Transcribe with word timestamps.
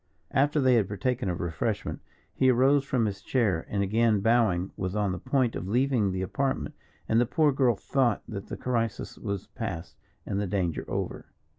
After 0.31 0.59
they 0.59 0.73
had 0.77 0.87
partaken 0.87 1.29
of 1.29 1.39
refreshment, 1.39 2.01
he 2.33 2.49
arose 2.49 2.83
from 2.83 3.05
his 3.05 3.21
chair, 3.21 3.67
and, 3.69 3.83
again 3.83 4.19
bowing, 4.19 4.71
was 4.75 4.95
on 4.95 5.11
the 5.11 5.19
point 5.19 5.55
of 5.55 5.67
leaving 5.67 6.09
the 6.11 6.23
apartment, 6.23 6.73
and 7.07 7.21
the 7.21 7.27
poor 7.27 7.51
girl 7.51 7.75
thought 7.75 8.23
that 8.27 8.47
the 8.47 8.57
crisis 8.57 9.19
was 9.19 9.45
past 9.45 9.95
and 10.25 10.41
the 10.41 10.47
danger 10.47 10.85
over. 10.89 11.27